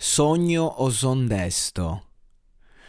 Sogno 0.00 0.62
o 0.62 0.90
son 0.90 1.26
desto? 1.26 2.04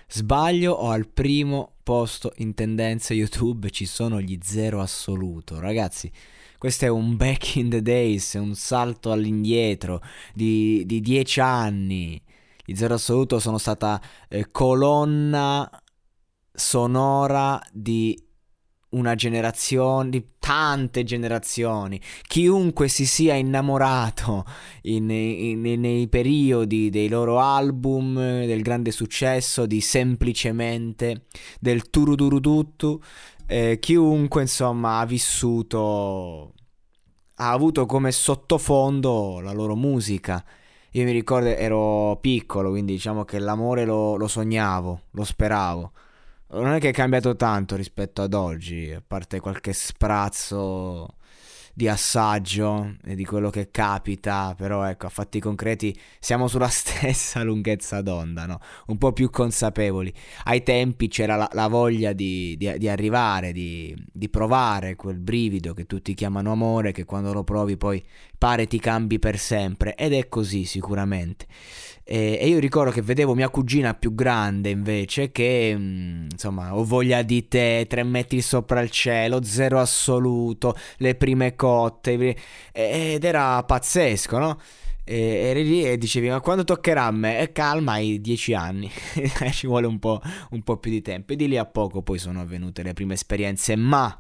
Sbaglio 0.08 0.73
o 0.73 0.91
al 0.91 1.07
primo 1.07 1.77
posto 1.82 2.34
in 2.38 2.54
tendenza 2.54 3.16
YouTube 3.16 3.71
ci 3.71 3.88
sono 3.88 4.21
gli 4.21 4.38
zero 4.43 4.79
assoluto. 4.79 5.60
Ragazzi, 5.60 6.12
questo 6.60 6.85
è 6.85 6.88
un 6.88 7.16
back 7.16 7.55
in 7.55 7.71
the 7.71 7.82
days, 7.82 8.35
un 8.35 8.54
salto 8.54 9.12
all'indietro 9.12 10.04
di, 10.35 10.84
di 10.85 11.01
dieci 11.01 11.40
anni. 11.40 12.21
Gli 12.63 12.76
zero 12.76 12.93
assoluto 12.93 13.40
sono 13.40 13.57
stata 13.57 13.99
eh, 14.27 14.51
colonna 14.51 15.68
sonora 16.54 17.60
di 17.71 18.16
una 18.91 19.15
generazione, 19.15 20.09
di 20.09 20.26
tante 20.40 21.04
generazioni, 21.04 22.01
chiunque 22.23 22.87
si 22.87 23.05
sia 23.05 23.35
innamorato 23.35 24.45
in, 24.84 25.09
in, 25.09 25.65
in, 25.65 25.79
nei 25.79 26.07
periodi 26.07 26.90
dei 26.90 27.07
loro 27.07 27.40
album, 27.40 28.15
del 28.45 28.62
grande 28.62 28.91
successo, 28.91 29.65
di 29.65 29.82
semplicemente, 29.82 31.26
del 31.60 31.90
turuduruduttu, 31.90 32.99
eh, 33.45 33.77
chiunque 33.79 34.41
insomma 34.41 34.99
ha 34.99 35.05
vissuto, 35.05 36.54
ha 37.35 37.51
avuto 37.51 37.85
come 37.85 38.12
sottofondo 38.12 39.40
la 39.41 39.51
loro 39.51 39.76
musica. 39.76 40.43
Io 40.93 41.04
mi 41.04 41.12
ricordo 41.12 41.49
ero 41.49 42.17
piccolo, 42.20 42.71
quindi 42.71 42.93
diciamo 42.93 43.23
che 43.23 43.37
l'amore 43.37 43.85
lo, 43.85 44.15
lo 44.15 44.27
sognavo, 44.27 45.01
lo 45.12 45.23
speravo 45.23 45.91
non 46.51 46.73
è 46.73 46.79
che 46.79 46.89
è 46.89 46.93
cambiato 46.93 47.35
tanto 47.35 47.75
rispetto 47.75 48.21
ad 48.21 48.33
oggi, 48.33 48.91
a 48.91 49.03
parte 49.05 49.39
qualche 49.39 49.73
sprazzo 49.73 51.15
di 51.79 51.87
assaggio 51.87 52.97
e 53.05 53.15
di 53.15 53.23
quello 53.23 53.49
che 53.49 53.71
capita, 53.71 54.53
però 54.57 54.83
ecco, 54.83 55.05
a 55.05 55.09
fatti 55.09 55.39
concreti 55.39 55.97
siamo 56.20 56.49
sulla 56.49 56.67
stessa 56.70 57.41
lunghezza 57.41 58.01
d'onda, 58.01 58.45
no? 58.45 58.59
Un 58.87 58.97
po' 58.97 59.13
più 59.13 59.29
consapevoli. 59.29 60.13
Ai 60.43 60.61
tempi 60.63 61.07
c'era 61.07 61.37
la, 61.37 61.49
la 61.53 61.67
voglia 61.67 62.11
di, 62.11 62.57
di, 62.57 62.77
di 62.77 62.89
arrivare, 62.89 63.53
di, 63.53 63.95
di, 64.11 64.27
provare 64.27 64.97
quel 64.97 65.19
brivido 65.19 65.73
che 65.73 65.85
tutti 65.85 66.13
chiamano 66.13 66.51
amore, 66.51 66.91
che 66.91 67.05
quando 67.05 67.31
lo 67.31 67.45
provi 67.45 67.77
poi 67.77 68.03
pare 68.39 68.66
ti 68.66 68.79
cambi 68.79 69.19
per 69.19 69.38
sempre, 69.38 69.94
ed 69.95 70.13
è 70.13 70.27
così 70.27 70.66
sicuramente. 70.66 71.45
E, 72.03 72.39
e 72.41 72.47
io 72.47 72.57
ricordo 72.57 72.89
che 72.89 73.03
vedevo 73.03 73.35
mia 73.35 73.50
cugina 73.50 73.94
più 73.94 74.16
grande 74.16 74.72
invece 74.72 75.31
che, 75.31 75.75
mh, 75.77 75.81
mm, 75.81 76.27
insomma, 76.31 76.75
ho 76.75 76.83
voglia 76.83 77.22
di 77.22 77.47
te, 77.47 77.85
tre 77.88 78.01
metri 78.03 78.41
sopra 78.41 78.81
il 78.81 78.89
cielo, 78.89 79.44
zero 79.44 79.79
assoluto, 79.79 80.75
le 80.97 81.13
prime 81.16 81.55
cotte, 81.55 82.35
ed 82.72 83.23
era 83.23 83.61
pazzesco, 83.63 84.38
no? 84.39 84.59
E 85.03 85.17
eri 85.17 85.63
lì 85.63 85.83
e 85.85 85.97
dicevi 85.97 86.29
ma 86.29 86.39
quando 86.39 86.63
toccherà 86.63 87.06
a 87.06 87.11
me? 87.11 87.39
E 87.39 87.51
calma, 87.51 87.94
hai 87.94 88.21
dieci 88.21 88.53
anni, 88.53 88.89
ci 89.51 89.67
vuole 89.67 89.88
un 89.88 90.00
po', 90.00 90.21
un 90.51 90.63
po' 90.63 90.77
più 90.77 90.91
di 90.91 91.01
tempo. 91.01 91.33
E 91.33 91.35
di 91.35 91.47
lì 91.47 91.57
a 91.57 91.66
poco 91.66 92.01
poi 92.01 92.17
sono 92.19 92.41
avvenute 92.41 92.83
le 92.83 92.94
prime 92.94 93.16
esperienze, 93.16 93.75
ma 93.75 94.19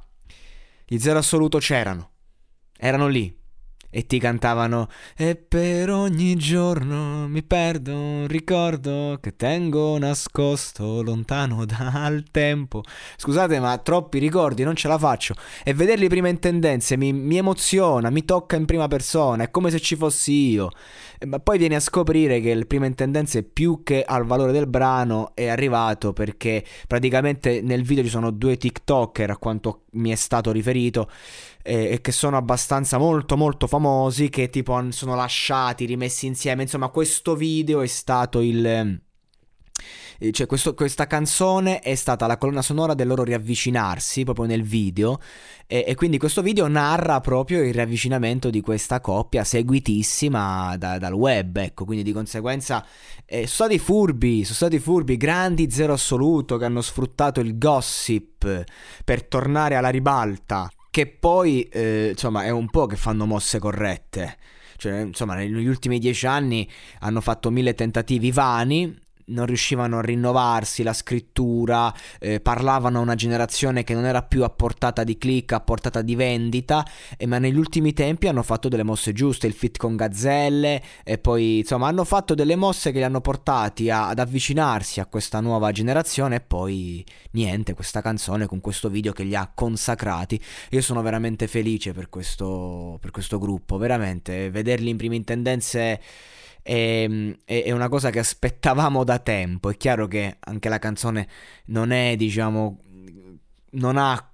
gli 0.85 0.97
zero 0.97 1.19
assoluto 1.19 1.59
c'erano, 1.59 2.11
erano 2.77 3.07
lì, 3.07 3.38
e 3.91 4.05
ti 4.05 4.19
cantavano 4.19 4.87
E 5.15 5.35
per 5.35 5.89
ogni 5.89 6.35
giorno 6.35 7.27
mi 7.27 7.43
perdo 7.43 7.95
un 7.95 8.27
ricordo 8.27 9.17
che 9.19 9.35
tengo 9.35 9.97
nascosto 9.97 11.01
lontano 11.01 11.65
dal 11.65 12.23
tempo. 12.31 12.83
Scusate, 13.17 13.59
ma 13.59 13.77
troppi 13.79 14.19
ricordi, 14.19 14.63
non 14.63 14.75
ce 14.75 14.87
la 14.87 14.97
faccio. 14.97 15.35
E 15.63 15.73
vederli 15.73 16.07
prima 16.07 16.27
in 16.27 16.39
tendenze 16.39 16.97
mi, 16.97 17.11
mi 17.13 17.37
emoziona, 17.37 18.09
mi 18.09 18.25
tocca 18.25 18.55
in 18.55 18.65
prima 18.65 18.87
persona, 18.87 19.43
è 19.43 19.51
come 19.51 19.69
se 19.69 19.79
ci 19.79 19.95
fossi 19.95 20.51
io. 20.51 20.69
Ma 21.25 21.39
poi 21.39 21.57
vieni 21.57 21.75
a 21.75 21.79
scoprire 21.79 22.39
che 22.39 22.49
il 22.49 22.67
prima 22.67 22.85
in 22.85 22.95
tendenze 22.95 23.43
più 23.43 23.81
che 23.83 24.03
al 24.03 24.25
valore 24.25 24.51
del 24.51 24.67
brano 24.67 25.31
è 25.33 25.47
arrivato 25.47 26.13
perché 26.13 26.63
praticamente 26.87 27.61
nel 27.61 27.83
video 27.83 28.03
ci 28.03 28.09
sono 28.09 28.31
due 28.31 28.57
TikToker 28.57 29.31
a 29.31 29.37
quanto 29.37 29.83
mi 29.91 30.11
è 30.11 30.15
stato 30.15 30.51
riferito 30.51 31.09
e 31.69 32.01
che 32.01 32.11
sono 32.11 32.37
abbastanza 32.37 32.97
molto 32.97 33.37
molto 33.37 33.67
famosi 33.67 34.29
che 34.29 34.49
tipo 34.49 34.91
sono 34.91 35.15
lasciati, 35.15 35.85
rimessi 35.85 36.25
insieme. 36.25 36.63
Insomma, 36.63 36.89
questo 36.89 37.35
video 37.35 37.81
è 37.81 37.87
stato 37.87 38.41
il 38.41 38.99
eh, 40.21 40.31
cioè 40.31 40.47
questo, 40.47 40.73
questa 40.73 41.07
canzone 41.07 41.79
è 41.79 41.95
stata 41.95 42.27
la 42.27 42.37
colonna 42.37 42.61
sonora 42.61 42.93
del 42.93 43.07
loro 43.07 43.23
riavvicinarsi 43.23 44.25
proprio 44.25 44.45
nel 44.45 44.63
video 44.63 45.19
e, 45.65 45.85
e, 45.87 45.95
quindi 45.95 46.17
questo 46.17 46.41
video 46.41 46.67
narra 46.67 47.21
proprio 47.21 47.63
il 47.63 47.73
riavvicinamento 47.73 48.49
di 48.49 48.59
questa 48.59 48.99
coppia 48.99 49.45
seguitissima 49.45 50.75
da, 50.77 50.97
dal 50.97 51.13
web 51.13 51.55
ecco 51.57 51.85
quindi 51.85 52.03
di 52.03 52.11
conseguenza 52.11 52.85
eh, 53.25 53.47
sono 53.47 53.69
stati 53.69 53.79
furbi 53.79 54.43
sono 54.43 54.55
stati 54.55 54.79
furbi 54.79 55.15
grandi 55.15 55.71
zero 55.71 55.93
assoluto 55.93 56.57
che 56.57 56.65
hanno 56.65 56.81
sfruttato 56.81 57.39
il 57.39 57.57
gossip 57.57 58.63
per 59.05 59.23
tornare 59.23 59.75
alla 59.75 59.89
ribalta 59.89 60.69
che 60.89 61.07
poi 61.07 61.63
eh, 61.63 62.09
insomma 62.11 62.43
è 62.43 62.49
un 62.49 62.69
po' 62.69 62.85
che 62.85 62.95
fanno 62.95 63.25
mosse 63.25 63.59
corrette. 63.59 64.37
Cioè, 64.77 65.01
insomma, 65.01 65.35
negli 65.35 65.67
ultimi 65.67 65.99
dieci 65.99 66.25
anni 66.25 66.67
hanno 66.99 67.19
fatto 67.19 67.51
mille 67.51 67.73
tentativi 67.73 68.31
vani 68.31 68.97
non 69.29 69.45
riuscivano 69.45 69.97
a 69.97 70.01
rinnovarsi, 70.01 70.83
la 70.83 70.93
scrittura, 70.93 71.93
eh, 72.19 72.39
parlavano 72.39 72.99
a 72.99 73.01
una 73.01 73.15
generazione 73.15 73.83
che 73.83 73.93
non 73.93 74.05
era 74.05 74.21
più 74.21 74.43
a 74.43 74.49
portata 74.49 75.03
di 75.03 75.17
click, 75.17 75.53
a 75.53 75.61
portata 75.61 76.01
di 76.01 76.15
vendita, 76.15 76.85
eh, 77.17 77.25
ma 77.25 77.37
negli 77.37 77.57
ultimi 77.57 77.93
tempi 77.93 78.27
hanno 78.27 78.43
fatto 78.43 78.67
delle 78.67 78.83
mosse 78.83 79.13
giuste, 79.13 79.47
il 79.47 79.53
fit 79.53 79.77
con 79.77 79.95
Gazzelle 79.95 80.81
e 81.03 81.17
poi 81.17 81.59
insomma 81.59 81.87
hanno 81.87 82.03
fatto 82.03 82.35
delle 82.35 82.55
mosse 82.55 82.91
che 82.91 82.97
li 82.99 83.03
hanno 83.03 83.21
portati 83.21 83.89
a, 83.89 84.09
ad 84.09 84.19
avvicinarsi 84.19 84.99
a 84.99 85.05
questa 85.05 85.39
nuova 85.39 85.71
generazione 85.71 86.35
e 86.37 86.41
poi 86.41 87.05
niente, 87.31 87.73
questa 87.73 88.01
canzone 88.01 88.45
con 88.47 88.61
questo 88.61 88.89
video 88.89 89.13
che 89.13 89.23
li 89.23 89.35
ha 89.35 89.51
consacrati. 89.53 90.41
Io 90.71 90.81
sono 90.81 91.01
veramente 91.01 91.47
felice 91.47 91.93
per 91.93 92.09
questo, 92.09 92.97
per 92.99 93.11
questo 93.11 93.37
gruppo, 93.37 93.77
veramente, 93.77 94.49
vederli 94.49 94.89
in 94.89 94.97
prime 94.97 95.15
intendenze 95.15 96.01
è, 96.69 97.09
è, 97.45 97.71
una 97.71 97.89
cosa 97.89 98.11
che 98.11 98.19
aspettavamo 98.19 99.03
da 99.03 99.17
tempo. 99.17 99.71
È 99.71 99.77
chiaro 99.77 100.07
che 100.07 100.37
anche 100.39 100.69
la 100.69 100.77
canzone 100.77 101.27
non 101.65 101.89
è, 101.89 102.15
diciamo, 102.15 102.79
non 103.71 103.97
ha 103.97 104.31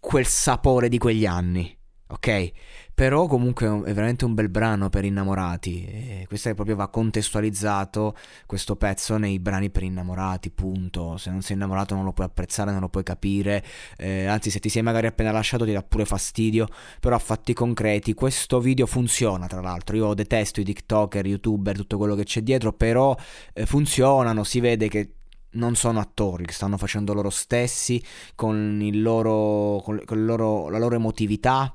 quel 0.00 0.26
sapore 0.26 0.88
di 0.88 0.98
quegli 0.98 1.24
anni, 1.24 1.76
ok? 2.12 2.52
Però 2.94 3.26
comunque 3.26 3.66
è 3.84 3.92
veramente 3.94 4.26
un 4.26 4.34
bel 4.34 4.50
brano 4.50 4.90
per 4.90 5.04
innamorati. 5.04 5.84
E 5.86 6.24
questo 6.28 6.50
è 6.50 6.54
proprio 6.54 6.76
va 6.76 6.88
contestualizzato 6.88 8.14
questo 8.46 8.76
pezzo 8.76 9.16
nei 9.16 9.38
brani 9.38 9.70
per 9.70 9.82
innamorati, 9.82 10.50
punto. 10.50 11.16
Se 11.16 11.30
non 11.30 11.40
sei 11.40 11.56
innamorato 11.56 11.94
non 11.94 12.04
lo 12.04 12.12
puoi 12.12 12.26
apprezzare, 12.26 12.70
non 12.70 12.80
lo 12.80 12.88
puoi 12.90 13.02
capire. 13.02 13.64
Eh, 13.96 14.26
anzi, 14.26 14.50
se 14.50 14.60
ti 14.60 14.68
sei 14.68 14.82
magari 14.82 15.06
appena 15.06 15.32
lasciato 15.32 15.64
ti 15.64 15.72
dà 15.72 15.82
pure 15.82 16.04
fastidio. 16.04 16.68
Però 17.00 17.16
a 17.16 17.18
fatti 17.18 17.54
concreti, 17.54 18.12
questo 18.14 18.60
video 18.60 18.86
funziona, 18.86 19.46
tra 19.46 19.62
l'altro. 19.62 19.96
Io 19.96 20.12
detesto 20.14 20.60
i 20.60 20.64
TikToker, 20.64 21.26
YouTuber, 21.26 21.76
tutto 21.76 21.96
quello 21.96 22.14
che 22.14 22.24
c'è 22.24 22.42
dietro, 22.42 22.72
però 22.74 23.16
eh, 23.54 23.64
funzionano, 23.64 24.44
si 24.44 24.60
vede 24.60 24.88
che 24.88 25.14
non 25.52 25.74
sono 25.74 25.98
attori, 25.98 26.44
che 26.44 26.52
stanno 26.52 26.76
facendo 26.76 27.14
loro 27.14 27.30
stessi 27.30 28.02
con, 28.34 28.80
il 28.82 29.02
loro, 29.02 29.80
con, 29.82 30.00
con 30.04 30.24
loro, 30.24 30.68
la 30.68 30.78
loro 30.78 30.94
emotività 30.94 31.74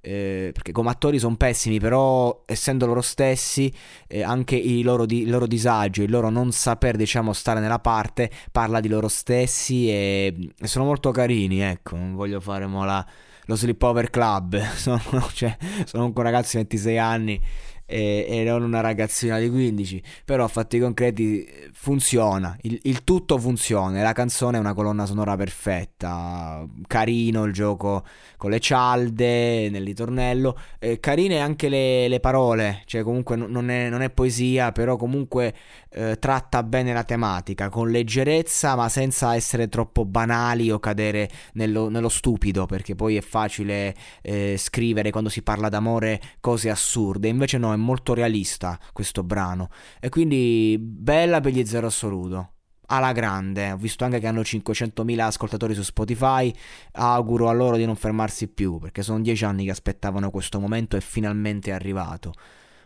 eh, 0.00 0.50
perché 0.52 0.72
come 0.72 0.90
attori 0.90 1.18
sono 1.18 1.36
pessimi, 1.36 1.78
però 1.78 2.42
essendo 2.46 2.86
loro 2.86 3.00
stessi, 3.00 3.72
eh, 4.06 4.22
anche 4.22 4.56
il 4.56 4.84
loro, 4.84 5.06
di, 5.06 5.22
il 5.22 5.30
loro, 5.30 5.46
disagio, 5.46 6.02
il 6.02 6.10
loro 6.10 6.30
non 6.30 6.52
saper, 6.52 6.96
diciamo, 6.96 7.32
stare 7.32 7.60
nella 7.60 7.78
parte, 7.78 8.30
parla 8.52 8.80
di 8.80 8.88
loro 8.88 9.08
stessi 9.08 9.88
e, 9.88 10.52
e 10.58 10.66
sono 10.66 10.84
molto 10.84 11.10
carini, 11.10 11.60
ecco, 11.60 11.96
non 11.96 12.14
voglio 12.14 12.40
fare 12.40 12.66
mola 12.66 13.06
lo 13.46 13.56
Sleepover 13.56 14.10
Club, 14.10 14.60
sono, 14.76 15.00
cioè, 15.32 15.56
sono 15.84 16.04
un 16.04 16.12
ragazzo 16.14 16.58
di 16.58 16.64
26 16.64 16.98
anni 16.98 17.40
e, 17.90 18.26
e, 18.28 18.44
non 18.44 18.62
una 18.62 18.80
ragazzina 18.80 19.38
di 19.38 19.48
15, 19.48 20.02
però 20.26 20.44
a 20.44 20.48
fatti 20.48 20.78
concreti 20.78 21.48
funziona, 21.72 22.54
il, 22.62 22.78
il, 22.82 23.02
tutto 23.02 23.38
funziona, 23.38 24.02
la 24.02 24.12
canzone 24.12 24.58
è 24.58 24.60
una 24.60 24.74
colonna 24.74 25.06
sonora 25.06 25.36
perfetta, 25.36 26.66
carino 26.86 27.44
il 27.44 27.54
gioco 27.54 28.04
con 28.36 28.50
le 28.50 28.60
cialde 28.60 29.70
nel 29.70 29.84
ritornello, 29.84 30.58
eh, 30.78 31.00
carine 31.00 31.40
anche 31.40 31.70
le, 31.70 32.08
le, 32.08 32.20
parole, 32.20 32.82
cioè 32.84 33.02
comunque 33.02 33.36
non 33.36 33.70
è, 33.70 33.88
non 33.88 34.02
è 34.02 34.10
poesia, 34.10 34.70
però 34.70 34.96
comunque 34.96 35.54
eh, 35.90 36.18
tratta 36.18 36.62
bene 36.62 36.92
la 36.92 37.04
tematica, 37.04 37.70
con 37.70 37.88
leggerezza 37.88 38.76
ma 38.76 38.90
senza 38.90 39.34
essere 39.34 39.68
troppo 39.68 40.04
banali 40.04 40.70
o 40.70 40.78
cadere 40.78 41.30
nello, 41.54 41.88
nello 41.88 42.10
stupido, 42.10 42.66
perché 42.66 42.94
poi 42.94 43.16
è 43.16 43.22
facile 43.22 43.94
eh, 44.20 44.56
scrivere 44.58 45.10
quando 45.10 45.30
si 45.30 45.42
parla 45.42 45.70
d'amore 45.70 46.20
cose 46.40 46.68
assurde, 46.68 47.28
invece 47.28 47.56
no, 47.56 47.76
molto 47.78 48.14
realista 48.14 48.78
questo 48.92 49.22
brano 49.22 49.70
e 50.00 50.08
quindi 50.08 50.76
bella 50.78 51.40
per 51.40 51.52
gli 51.52 51.64
zero 51.64 51.86
assoluto 51.86 52.52
alla 52.88 53.12
grande. 53.12 53.72
Ho 53.72 53.76
visto 53.76 54.04
anche 54.04 54.18
che 54.18 54.26
hanno 54.26 54.40
500.000 54.40 55.18
ascoltatori 55.20 55.74
su 55.74 55.82
Spotify. 55.82 56.52
Auguro 56.92 57.48
a 57.48 57.52
loro 57.52 57.76
di 57.76 57.86
non 57.86 57.96
fermarsi 57.96 58.48
più 58.48 58.78
perché 58.78 59.02
sono 59.02 59.20
dieci 59.20 59.44
anni 59.44 59.64
che 59.64 59.70
aspettavano 59.70 60.30
questo 60.30 60.60
momento 60.60 60.96
e 60.96 61.00
finalmente 61.00 61.70
è 61.70 61.74
arrivato. 61.74 62.32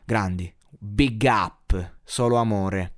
Grandi, 0.04 0.52
big 0.70 1.22
up, 1.24 1.96
solo 2.04 2.36
amore. 2.36 2.96